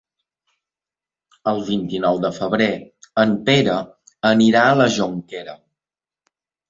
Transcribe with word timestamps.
El 1.51 1.59
vint-i-nou 1.67 2.17
de 2.25 2.33
febrer 2.39 2.69
en 3.25 3.35
Pere 3.51 3.77
anirà 4.33 4.67
a 4.71 4.77
la 4.83 4.89
Jonquera. 4.97 5.55